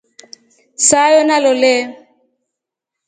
Sayo 0.87 1.21
nalole. 1.29 1.73